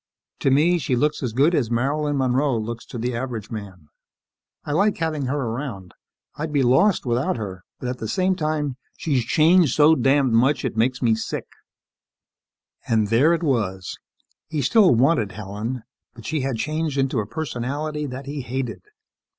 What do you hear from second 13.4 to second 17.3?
was. He still wanted Helen but she had changed into a